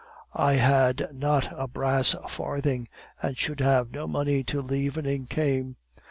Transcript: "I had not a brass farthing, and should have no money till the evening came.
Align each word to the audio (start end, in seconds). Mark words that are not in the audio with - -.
"I 0.33 0.53
had 0.53 1.09
not 1.11 1.49
a 1.55 1.67
brass 1.67 2.15
farthing, 2.27 2.87
and 3.21 3.37
should 3.37 3.59
have 3.59 3.91
no 3.91 4.07
money 4.07 4.43
till 4.43 4.63
the 4.63 4.79
evening 4.79 5.27
came. 5.27 5.75